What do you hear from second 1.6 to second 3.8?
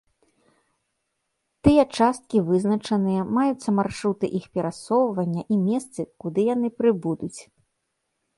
Тыя часткі вызначаныя, маюцца